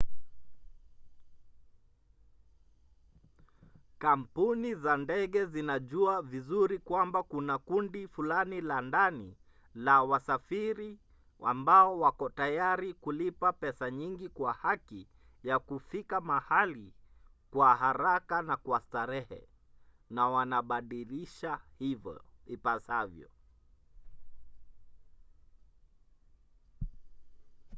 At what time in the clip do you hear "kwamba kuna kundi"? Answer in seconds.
6.79-8.07